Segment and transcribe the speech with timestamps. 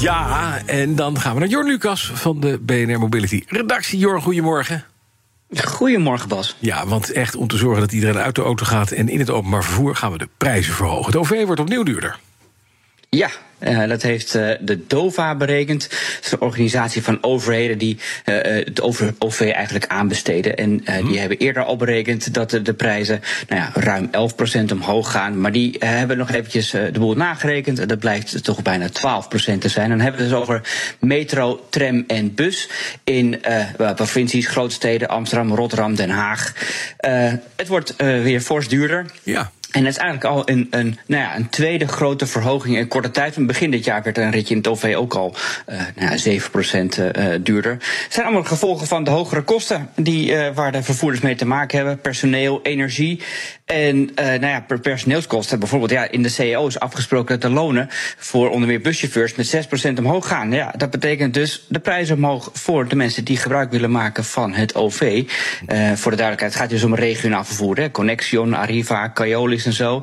[0.00, 3.98] Ja, en dan gaan we naar Jorn Lucas van de BNR Mobility redactie.
[3.98, 4.84] Jorn, goedemorgen.
[5.56, 6.56] Goedemorgen, Bas.
[6.58, 9.30] Ja, want echt om te zorgen dat iedereen uit de auto gaat en in het
[9.30, 11.06] openbaar vervoer gaan we de prijzen verhogen.
[11.06, 12.18] Het OV wordt opnieuw duurder.
[13.08, 15.88] Ja, uh, dat heeft uh, de DOVA berekend.
[15.90, 20.56] Dat is een organisatie van overheden die uh, het over OV eigenlijk aanbesteden.
[20.56, 21.08] En hmm.
[21.08, 24.10] die hebben eerder al berekend dat de, de prijzen nou ja, ruim
[24.68, 25.40] 11% omhoog gaan.
[25.40, 27.78] Maar die hebben nog eventjes de boel nagerekend.
[27.78, 28.92] En dat blijkt toch bijna 12%
[29.58, 29.88] te zijn.
[29.88, 30.60] Dan hebben we het dus over
[30.98, 32.68] metro, tram en bus
[33.04, 33.40] in
[33.94, 36.52] provincies, grootsteden, Amsterdam, Rotterdam, Den Haag.
[37.56, 39.06] het wordt weer fors duurder.
[39.22, 39.50] Ja.
[39.70, 43.10] En dat is eigenlijk al een, een, nou ja, een tweede grote verhoging in korte
[43.10, 43.34] tijd.
[43.34, 45.34] Van begin dit jaar werd een ritje in het OV ook al
[45.68, 47.72] uh, nou ja, 7% uh, duurder.
[47.72, 51.76] Het zijn allemaal gevolgen van de hogere kosten die, waar de vervoerders mee te maken
[51.76, 52.00] hebben.
[52.00, 53.22] Personeel, energie.
[53.70, 55.58] En uh, nou ja, per personeelskosten.
[55.58, 59.66] Bijvoorbeeld ja, in de CEO is afgesproken dat de lonen voor onder meer buschauffeurs met
[59.90, 60.52] 6% omhoog gaan.
[60.52, 64.52] Ja, dat betekent dus de prijzen omhoog voor de mensen die gebruik willen maken van
[64.52, 65.00] het OV.
[65.00, 67.76] Uh, voor de duidelijkheid, het gaat dus om regionaal vervoer.
[67.76, 67.90] Hè.
[67.90, 70.02] Connexion, Arriva, Caiolis en zo.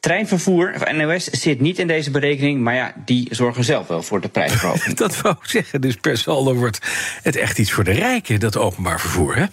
[0.00, 4.20] Treinvervoer, of NOS, zit niet in deze berekening, maar ja, die zorgen zelf wel voor
[4.20, 4.96] de prijsverhoging.
[5.04, 6.78] dat wou ik zeggen, dus per saldo wordt
[7.22, 9.44] het echt iets voor de rijken, dat openbaar vervoer, hè?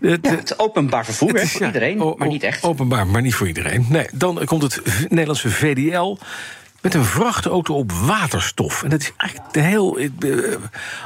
[0.00, 2.62] Het, ja, het openbaar vervoer, hè, voor ja, iedereen, maar niet echt.
[2.62, 3.86] Openbaar, maar niet voor iedereen.
[3.88, 6.16] Nee, dan komt het Nederlandse VDL
[6.80, 8.82] met een vrachtauto op waterstof.
[8.82, 10.56] En dat is eigenlijk heel uh,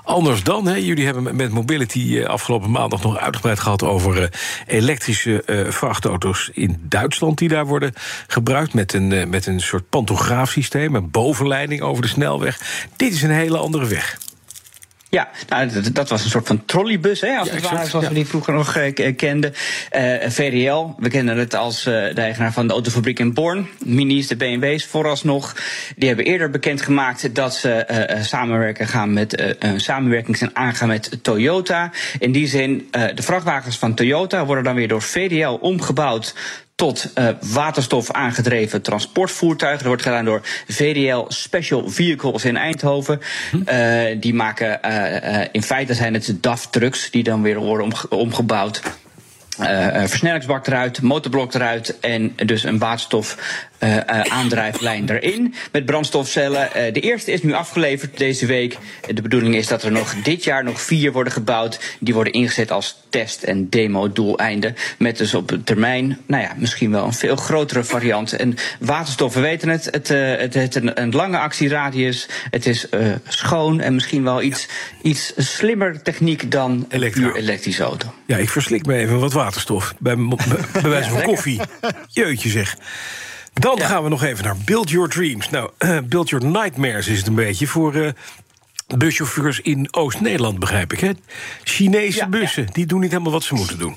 [0.04, 0.66] anders dan.
[0.66, 0.74] Hè.
[0.74, 4.28] Jullie hebben met Mobility uh, afgelopen maandag nog uitgebreid gehad over uh,
[4.66, 7.92] elektrische vrachtauto's in Duitsland die daar worden
[8.26, 8.74] gebruikt.
[8.74, 12.60] Met een, met een soort pantograafsysteem, een bovenleiding over de snelweg.
[12.96, 14.18] Dit is een hele andere weg.
[15.14, 18.08] Ja, nou, dat, dat, was een soort van trolleybus, hè, als ja, het ware, zoals
[18.08, 19.54] we die vroeger nog uh, kenden.
[19.96, 23.68] Uh, VDL, we kennen het als uh, de eigenaar van de autofabriek in Born.
[23.84, 25.56] Minis, de BMW's vooralsnog.
[25.96, 27.86] Die hebben eerder bekendgemaakt dat ze
[28.22, 31.90] samenwerken gaan met, samenwerking zijn aangaan met Toyota.
[32.18, 36.34] In die zin, de vrachtwagens van Toyota worden dan weer door VDL omgebouwd
[36.74, 39.78] tot uh, waterstof aangedreven transportvoertuigen.
[39.78, 43.20] Dat wordt gedaan door VDL Special Vehicles in Eindhoven.
[43.52, 48.82] Uh, die maken, uh, in feite zijn het DAF-trucks die dan weer worden omgebouwd.
[50.06, 53.36] versnellingsbak eruit, motorblok eruit en dus een waterstof
[53.84, 56.68] uh, aandrijflijn erin met brandstofcellen.
[56.76, 58.76] Uh, de eerste is nu afgeleverd deze week.
[59.14, 61.96] De bedoeling is dat er nog dit jaar nog vier worden gebouwd.
[62.00, 64.74] Die worden ingezet als test- en demo-doeleinden.
[64.98, 68.32] Met dus op termijn, nou ja, misschien wel een veel grotere variant.
[68.32, 72.28] En waterstof, we weten het, het, het heeft een, een, lange actieradius.
[72.50, 72.86] Het is
[73.28, 74.68] schoon en misschien wel iets,
[75.02, 78.14] iets slimmer techniek dan puur elektrische auto.
[78.26, 79.94] Ja, ik verslik me even wat waterstof.
[79.98, 80.16] Bij,
[80.82, 81.60] bij wijze van koffie.
[82.08, 82.76] Jeutje zeg.
[83.54, 85.50] Dan gaan we nog even naar Build Your Dreams.
[85.50, 88.08] Nou, uh, Build Your Nightmares is het een beetje voor uh,
[88.96, 91.00] buschauffeurs in Oost-Nederland, begrijp ik.
[91.00, 91.10] Hè?
[91.62, 93.96] Chinese bussen, die doen niet helemaal wat ze moeten doen.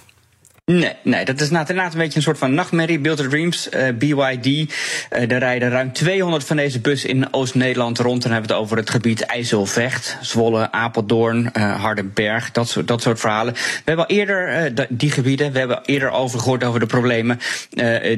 [0.71, 2.99] Nee, nee, dat is inderdaad een beetje een soort van nachtmerrie.
[2.99, 4.45] Build Your Dreams, uh, BYD.
[4.45, 4.65] Uh,
[5.09, 8.25] er rijden ruim 200 van deze bussen in Oost-Nederland rond.
[8.25, 13.01] En hebben we het over het gebied IJsselvecht, Zwolle, Apeldoorn, uh, Hardenberg, dat soort, dat
[13.01, 13.53] soort verhalen.
[13.53, 17.39] We hebben al eerder die gebieden, we hebben eerder over gehoord over de problemen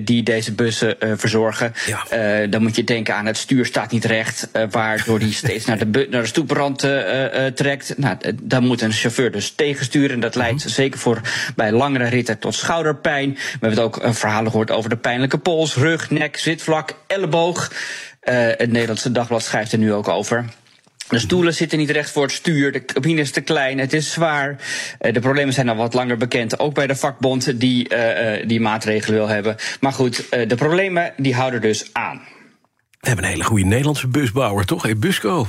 [0.01, 1.73] die deze bussen verzorgen.
[1.87, 2.47] Ja.
[2.47, 6.07] dan moet je denken aan het stuur staat niet recht, waardoor die steeds naar de,
[6.09, 6.79] naar de stoeprand
[7.55, 7.97] trekt.
[7.97, 10.11] Nou, dan moet een chauffeur dus tegensturen.
[10.11, 10.73] En dat leidt mhm.
[10.73, 11.21] zeker voor
[11.55, 13.33] bij langere ritten tot schouderpijn.
[13.33, 17.71] We hebben ook uh, verhalen gehoord over de pijnlijke pols, rug, nek, zitvlak, elleboog.
[17.71, 20.45] Uh, het Nederlandse Dagblad schrijft er nu ook over.
[21.09, 24.11] De stoelen zitten niet recht voor het stuur, de cabine is te klein, het is
[24.11, 24.49] zwaar.
[25.01, 27.89] Uh, de problemen zijn al wat langer bekend, ook bij de vakbond die
[28.45, 29.55] die maatregelen wil hebben.
[29.79, 32.21] Maar goed, de problemen die houden dus aan.
[32.99, 34.83] We hebben een hele goede Nederlandse busbouwer, toch?
[34.83, 35.47] Hey, Busco.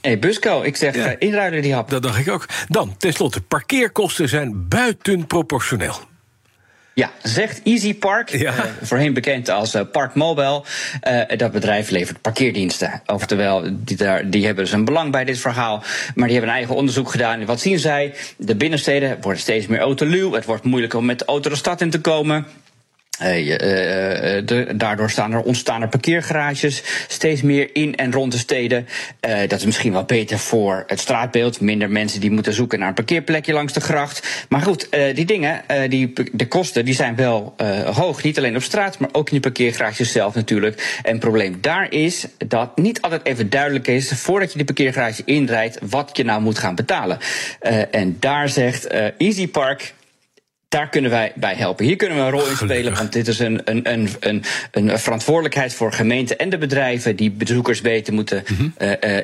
[0.00, 1.14] Hey, Busco, ik zeg ja.
[1.18, 1.90] inruilen die hap.
[1.90, 2.46] Dat dacht ik ook.
[2.68, 5.94] Dan, tenslotte, parkeerkosten zijn buitenproportioneel.
[6.94, 8.54] Ja, zegt Easy Park, ja.
[8.54, 10.62] uh, voorheen bekend als uh, Park Mobile.
[11.08, 13.02] Uh, dat bedrijf levert parkeerdiensten.
[13.06, 15.82] Oftewel, die, daar, die hebben dus een belang bij dit verhaal.
[16.14, 17.40] Maar die hebben een eigen onderzoek gedaan.
[17.40, 18.14] En wat zien zij?
[18.36, 20.32] De binnensteden worden steeds meer autoluw.
[20.32, 22.46] Het wordt moeilijker om met de auto de stad in te komen.
[23.22, 28.86] Uh, uh, daardoor staan er, ontstaan er parkeergarages steeds meer in en rond de steden.
[29.20, 31.60] Dat is misschien wel beter voor het straatbeeld.
[31.60, 34.46] Minder mensen die moeten zoeken naar een parkeerplekje langs de gracht.
[34.48, 37.54] Maar goed, die dingen, die, de kosten, die zijn wel
[37.94, 38.22] hoog.
[38.22, 40.98] Niet alleen op straat, maar ook in de parkeergarages zelf natuurlijk.
[41.02, 45.22] En het probleem daar is dat niet altijd even duidelijk is, voordat je de parkeergarage
[45.24, 47.18] inrijdt, wat je nou moet gaan betalen.
[47.90, 48.86] en daar zegt
[49.16, 49.94] Easy Park
[50.74, 51.84] daar kunnen wij bij helpen.
[51.84, 54.98] Hier kunnen we een rol in spelen, want dit is een, een, een, een, een
[54.98, 58.72] verantwoordelijkheid voor gemeenten en de bedrijven die bezoekers beter moeten mm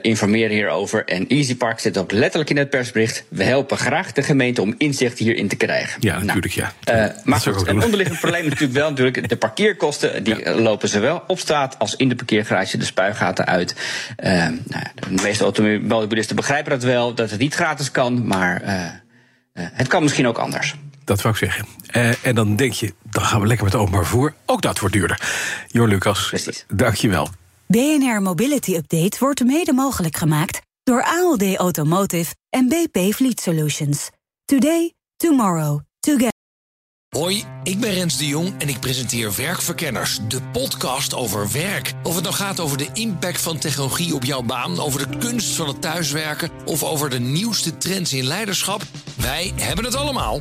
[0.02, 1.04] informeren hierover.
[1.04, 3.24] En EasyPark zit ook letterlijk in het persbericht.
[3.28, 5.96] We helpen graag de gemeente om inzicht hierin te krijgen.
[6.00, 6.72] Ja, nou, natuurlijk, ja.
[6.90, 9.28] Uh, maar goed, een onderliggend probleem natuurlijk wel natuurlijk.
[9.28, 13.74] De parkeerkosten die lopen zowel op straat als in de parkeergarage de spuigaten uit.
[14.16, 18.62] Nou, de meeste automobilisten begrijpen dat wel, dat het niet gratis kan, maar
[19.52, 20.74] het kan misschien ook anders.
[21.10, 21.66] Dat wou ik zeggen.
[21.96, 24.34] Uh, en dan denk je, dan gaan we lekker met openbaar voer.
[24.46, 25.20] Ook dat wordt duurder.
[25.66, 26.64] Jor Lucas, Precies.
[26.68, 27.28] dankjewel.
[27.66, 34.10] BNR Mobility Update wordt mede mogelijk gemaakt door ALD Automotive en BP Fleet Solutions.
[34.44, 36.28] Today, tomorrow, together.
[37.08, 41.92] Hoi, ik ben Rens de Jong en ik presenteer Werkverkenners, de podcast over werk.
[42.02, 45.56] Of het nou gaat over de impact van technologie op jouw baan, over de kunst
[45.56, 48.82] van het thuiswerken of over de nieuwste trends in leiderschap,
[49.16, 50.40] wij hebben het allemaal.